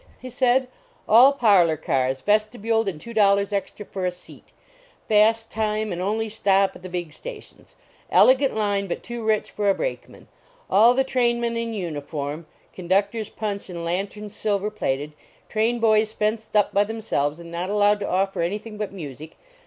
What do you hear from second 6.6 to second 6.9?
at the